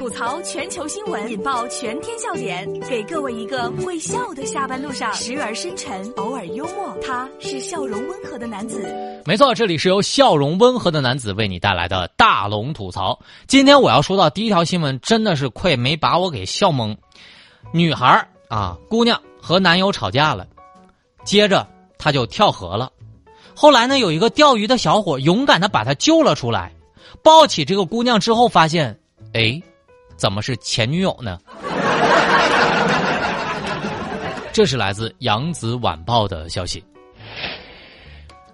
[0.00, 6.96] 吐槽全球新闻，引爆全天笑点，给各位一个会笑的下班路上，时而深沉，偶尔幽默。
[7.02, 8.82] 他是笑容温和的男子。
[9.26, 13.20] 没错，这里是由笑容温和的男子为你带来的大龙吐槽。
[13.46, 16.96] 今天我要说到第一条新闻，真的是快没把我给笑懵。
[17.70, 20.46] 女孩啊，姑娘和男友吵架了，
[21.24, 22.90] 接着她就跳河了。
[23.54, 26.72] 后来呢，有一个钓鱼的小伙勇敢的把她救了出来，
[27.22, 28.98] 抱起这个姑娘之后，发现，
[29.34, 29.62] 哎，
[30.20, 31.38] 怎么是前女友呢？
[34.52, 36.84] 这是来自《扬子晚报》的消息。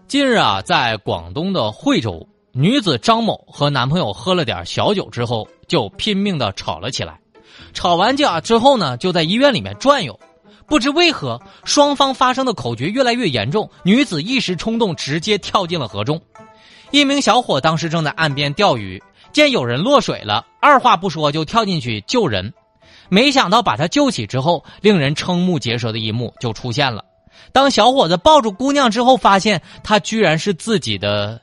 [0.07, 7.19] 近日啊，在广东的惠州，女子张某和男朋友喝了点小酒之后，就拼命的吵了起来。
[7.74, 10.16] 吵完架之后呢，就在医院里面转悠。
[10.69, 16.23] 不知为何，双方发生的口角越来越严重，女子一时冲动，直接跳进了河中。
[16.93, 19.02] 一名小伙当时正在岸边钓鱼，
[19.36, 22.54] 见有人落水了，二话不说就跳进去救人。
[23.10, 27.04] 没想到把他救起之后，令人瞠目结舌的一幕就出现了。
[27.52, 31.38] 当小伙子抱住姑娘之后，发现她居然是自己的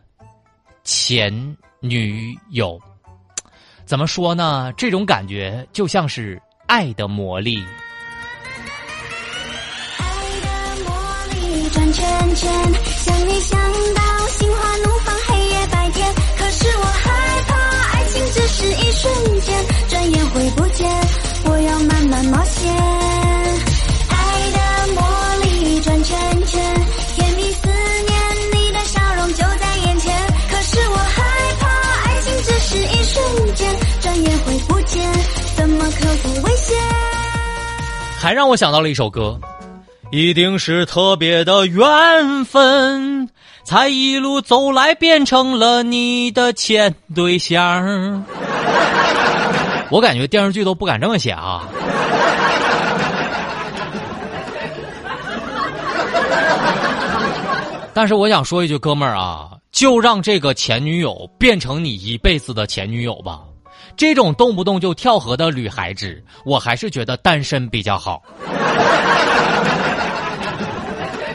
[0.83, 2.79] 前女友。
[3.85, 4.73] 怎么说呢？
[4.75, 7.63] 这种感觉就像是爱的魔力。
[9.99, 10.05] 爱
[10.41, 10.49] 的
[10.83, 10.91] 魔
[11.29, 12.51] 力转圈圈，
[12.87, 13.59] 想你想
[13.93, 14.02] 到
[19.03, 19.53] 瞬间，
[19.89, 20.89] 转眼会不见。
[21.43, 22.73] 我要慢慢冒险。
[24.07, 24.15] 爱
[24.53, 25.03] 的魔
[25.43, 26.63] 力转圈圈，
[27.13, 28.15] 甜蜜思念，
[28.53, 30.15] 你的笑容就在眼前。
[30.49, 31.21] 可是我害
[31.59, 31.67] 怕，
[32.07, 35.05] 爱情只是一瞬间，转眼会不见，
[35.57, 36.77] 怎么克服危险？
[38.21, 39.37] 还让我想到了一首歌，
[40.11, 43.27] 一定是特别的缘分，
[43.65, 48.23] 才一路走来变成了你的前对象。
[49.93, 51.67] 我感觉电视剧都不敢这么写啊。
[57.93, 63.41] 但是我想说一句，哥们儿啊，就让这个前女友变成你一辈子的前女友吧。
[63.95, 68.19] 这种动不动就跳河的女孩子，我还是觉得单身比较好。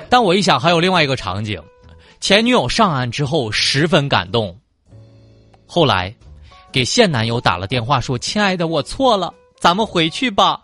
[0.09, 1.63] 但我一想，还有另外一个场景：
[2.19, 4.59] 前女友上岸之后十分感动，
[5.65, 6.13] 后来
[6.71, 10.61] 给现男友打了电话说：“亲爱的，我错了，咱们回去吧。”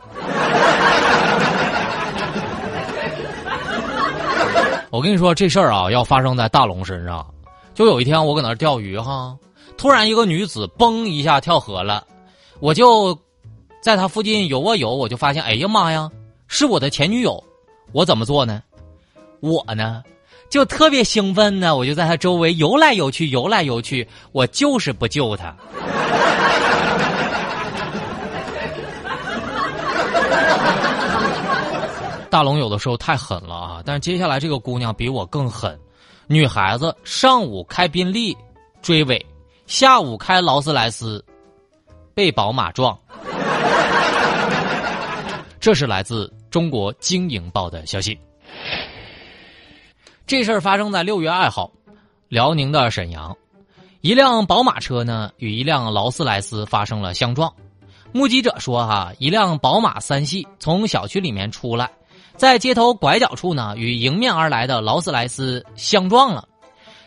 [4.90, 7.26] 我跟你说，这事儿啊，要发生在大龙身上。
[7.74, 9.36] 就有一天，我搁那钓鱼哈。
[9.76, 12.06] 突然，一个女子嘣一下跳河了，
[12.60, 13.18] 我就
[13.80, 16.08] 在她附近游啊游，我就发现，哎呀妈呀，
[16.46, 17.42] 是我的前女友！
[17.90, 18.62] 我怎么做呢？
[19.40, 20.02] 我呢，
[20.54, 25.50] 就特别兴奋呢，我就在他周围游来游去，游来游去，我就是不救他。
[32.30, 33.82] 大龙有的时候太狠了啊！
[33.84, 35.76] 但是接下来这个姑娘比我更狠，
[36.28, 38.36] 女孩子上午开宾利
[38.80, 39.26] 追尾。
[39.66, 41.24] 下午开劳斯莱斯，
[42.14, 42.96] 被宝马撞。
[45.58, 48.16] 这是来自中国经营报的消息。
[50.26, 51.70] 这事儿发生在六月二号，
[52.28, 53.36] 辽宁的沈阳，
[54.00, 57.52] 一辆宝马车呢与一辆劳斯莱斯发生了相撞。
[58.10, 61.90] 目击者说：“哈，一辆宝马三系从小区里面出来，
[62.36, 66.48] 在街头拐角处呢与迎面而来的劳斯莱斯相撞了。”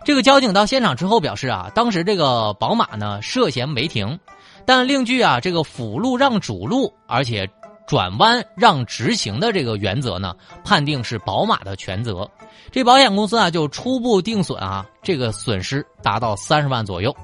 [0.05, 4.19] 这个交警到现场之后表示啊，当时这个宝马呢涉嫌违停，
[4.63, 7.49] 但另据啊这个辅路让主路，而且
[7.87, 12.29] 转弯让直行的这个原则呢，判定是宝马的全责。
[12.69, 17.15] 这保险公司啊就初步定损啊，这个损失达到三十万左右。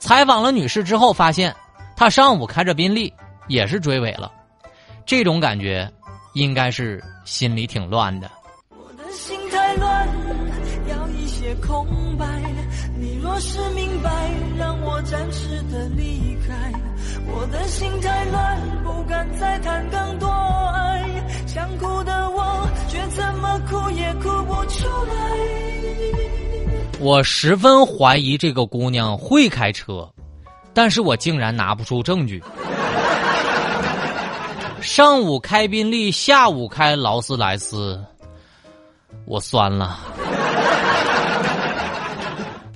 [0.00, 1.54] 采访了女士之后，发现
[1.96, 3.12] 她上午开着宾利
[3.46, 4.30] 也是追尾了，
[5.06, 5.88] 这种感觉
[6.34, 8.28] 应该是心里挺乱的。
[8.70, 10.08] 我的心太乱，
[10.88, 11.86] 要一些空
[12.18, 12.26] 白。
[12.98, 14.10] 你若是明白，
[14.58, 16.72] 让我暂时的离开。
[17.32, 18.49] 我的心太乱，
[19.00, 21.02] 不敢再谈更多爱。
[21.46, 25.14] 想哭的我，却怎么哭也哭不出来。
[26.98, 30.06] 我十分怀疑这个姑娘会开车，
[30.74, 32.42] 但是我竟然拿不出证据。
[34.82, 37.98] 上午开宾利，下午开劳斯莱斯，
[39.24, 39.98] 我酸了。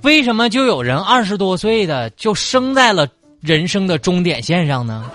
[0.01, 3.07] 为什么就有人二十多岁的就生在了
[3.41, 5.05] 人生的终点线上呢？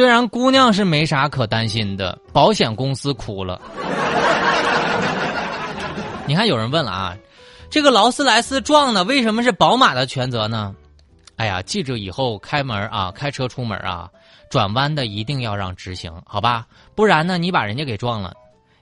[0.00, 3.60] 虽然姑娘是没啥可担心的，保险公司哭了。
[6.26, 7.14] 你看，有人问了啊，
[7.68, 10.74] 这个劳斯莱斯撞的为什么是宝马的全责呢？
[11.36, 14.08] 哎呀，记住以后开门啊，开车出门啊，
[14.48, 16.66] 转弯的一定要让直行，好吧？
[16.94, 18.32] 不然呢，你把人家给撞了，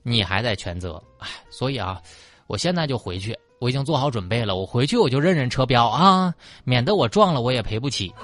[0.04, 1.02] 你还得全责。
[1.18, 2.00] 哎，所以啊，
[2.46, 6.32] 我现在就回去，我已经做好准备了，我回去我就认认车标啊，
[6.62, 8.14] 免得我撞了我也赔不起。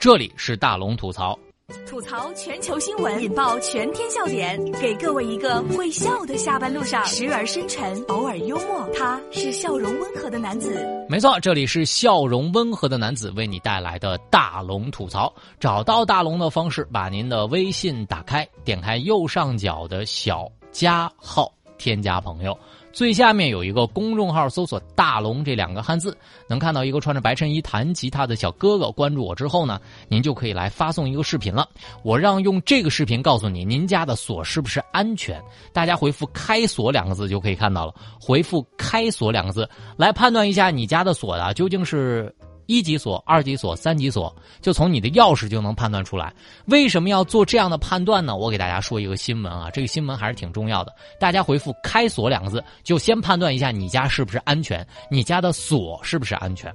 [0.00, 1.36] 这里是大龙吐槽。
[1.84, 8.88] 吐槽全球新闻，引爆全天笑点，给各位一个会笑的下班路上，时而深沉，偶尔幽默。
[8.94, 10.86] 他是笑容温和的男子。
[11.08, 15.34] 没错，这里是笑容温和的男子为你带来的大龙吐槽。
[15.58, 22.56] 找到大龙的方式，把您的微信打开，点开右上角的小加号，添加朋友。
[22.98, 26.18] 最下面有一个公众号，搜索“大龙”这两个汉字，
[26.48, 28.90] 能看到一个穿着白衬衣弹吉他的小哥哥。
[28.90, 31.68] 关注我之后呢，您就可以来发送一个视频了。
[32.02, 35.40] 我让用这个视频告诉你，您家的锁是不是安全？
[35.72, 37.94] 大家回复“开锁”两个字就可以看到了。
[38.20, 42.34] 回复“开锁”两个字来判断一下你家的锁啊，究竟是。
[42.68, 46.30] 一级锁、二级锁、三级锁，就从你的钥匙就能判断出来。
[46.66, 48.36] 为什么要做这样的判断呢？
[48.36, 50.94] 我给大家说一个新闻啊，这个新闻还是挺重要的。
[51.18, 56.70] 大家回复“开锁”两个字，就先判断一下你家是不是安全，你家的锁是不是安全。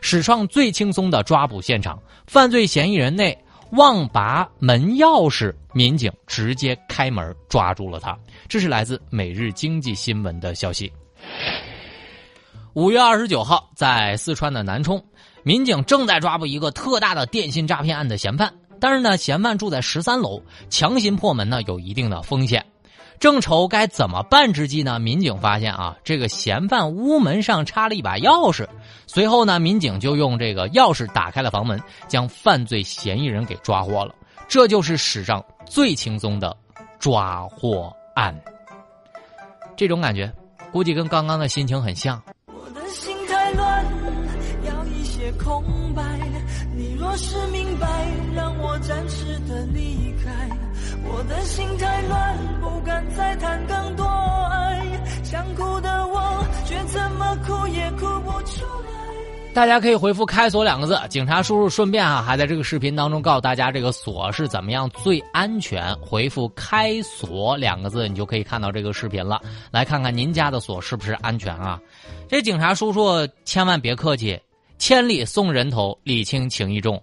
[0.00, 1.96] 史上最轻松的抓捕现场，
[2.26, 3.38] 犯罪嫌疑人内
[3.70, 8.18] 忘拔门钥匙，民警直接开门抓住了他。
[8.48, 10.92] 这是来自《每日经济新闻》的消息。
[12.74, 15.02] 五月二十九号，在四川的南充。
[15.46, 22.66] 民警正在抓捕一个特大的电信诈骗案的嫌犯，但是呢，嫌犯住在十三楼，强行破门呢有一定的风险。
[23.20, 28.66] 正愁该怎么办之际呢，民警发现啊，这个嫌犯屋门上插了一把钥匙。
[29.06, 34.12] 随后呢，民警就用这个钥匙打开了房门，将犯罪嫌疑人给抓获了。
[34.48, 36.56] 这就是史上最轻松的
[36.98, 38.36] 抓获案。
[39.76, 40.28] 这种感觉，
[40.72, 42.20] 估计跟刚刚的心情很像。
[45.46, 45.62] 空
[45.94, 46.02] 白，
[46.74, 47.86] 你若是明白，
[48.34, 50.50] 让我暂时的离开。
[51.04, 54.82] 我的心太乱，不敢再谈更多爱。
[55.22, 59.54] 想哭的我，却怎么哭也哭不出来。
[59.54, 65.94] 大家可以回复“开锁”两个字，警察叔叔顺便啊，还在这个视频当中告诉大家这个锁是怎么样最安全。
[66.00, 69.40] 回复“开锁”两个字，你就可以看到这个视频了。
[69.70, 71.80] 来看看您家的锁是不是安全啊？
[72.28, 74.36] 这警察叔叔千万别客气。
[74.78, 77.02] 千里送人头，礼轻情意重。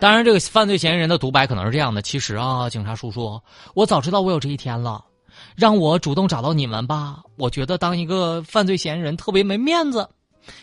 [0.00, 3.40] 当然，这个犯罪嫌疑人的独白可能是这样的：其实啊，警察叔叔，
[3.74, 5.02] 我早知道我有这一天了，
[5.56, 7.18] 让我主动找到你们吧。
[7.36, 10.06] 我觉得当一个犯罪嫌疑人特别没面子，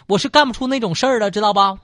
[0.08, 1.76] 我是干不出那种事儿的，知道吧？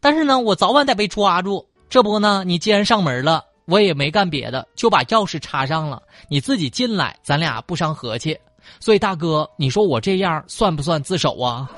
[0.00, 1.66] 但是呢，我早晚得被抓住。
[1.88, 6.02] 这不呢，你既然上门了，我也没干别的，就把钥匙插上了。
[6.28, 8.38] 你自己进来，咱俩不伤和气。
[8.80, 11.68] 所以，大哥，你说我这样算不算自首啊？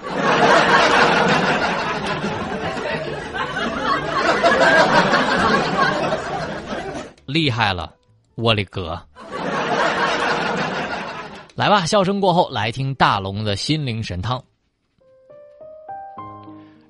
[7.27, 7.95] 厉害了，
[8.35, 9.01] 我的哥！
[11.55, 14.43] 来吧，笑声过后，来听大龙的心灵神汤。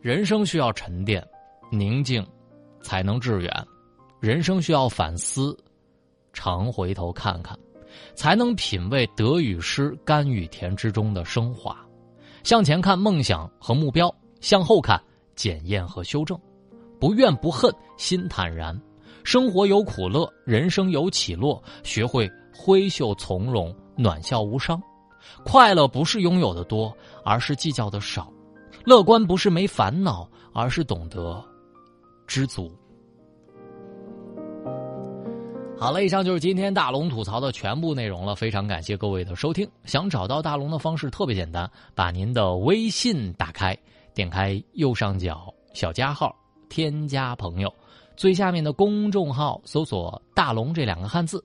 [0.01, 1.23] 人生需要沉淀、
[1.71, 2.27] 宁静，
[2.81, 3.51] 才能致远；
[4.19, 5.55] 人生需要反思，
[6.33, 7.59] 常回头看看。
[8.15, 11.77] 才能品味得与失、甘与甜之中的升华。
[12.43, 14.09] 向前看，梦想和目标；
[14.41, 15.01] 向后看，
[15.35, 16.39] 检验和修正。
[16.99, 18.79] 不怨不恨，心坦然。
[19.25, 21.63] 生活有苦乐，人生有起落。
[21.83, 24.81] 学会挥袖从容，暖笑无伤。
[25.45, 28.33] 快乐不是拥有的多，而是计较的少。
[28.85, 31.45] 乐观不是没烦恼，而是懂得
[32.27, 32.73] 知足。
[35.81, 38.35] 好了，以上就是今天大龙吐槽的全部内容了。
[38.35, 39.67] 非常感谢各位的收听。
[39.87, 43.75] 想找到大龙的方式特别简单，把您的微信打开，
[44.13, 46.37] 点开右上角小加号，
[46.69, 47.75] 添加朋友，
[48.15, 51.43] 最下面的公众号搜索“大龙”这两个汉字。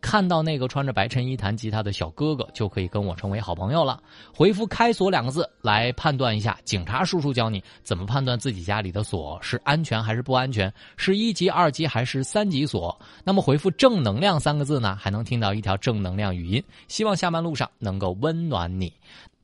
[0.00, 4.02] 看到那个穿着白衬衣弹吉他的小哥哥，就可以跟我成为好朋友了。
[4.34, 12.96] 回复“开锁”两个字来判断一下，警察叔叔教你怎么判断自己家里的锁是安全还是不安全，是一级、二级还是三级锁。
[13.24, 16.62] 那么回复“正能量”三个字呢，还能听到一条正能量语音。
[16.88, 18.92] 希望下班路上能够温暖你。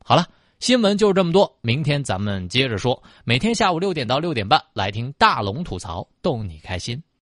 [0.04, 0.26] 好了，
[0.60, 3.02] 新闻就是这么多，明天咱们接着说。
[3.24, 7.02] 每天下午六点到六点半来听大龙吐槽，逗你开心。